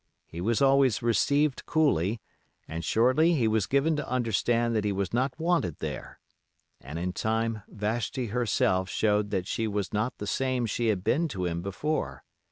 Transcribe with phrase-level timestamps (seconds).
[0.25, 2.19] He was always received coolly,
[2.67, 6.19] and shortly he was given to understand that he was not wanted there,
[6.79, 11.27] and in time Vashti herself showed that she was not the same she had been
[11.27, 12.23] to him before.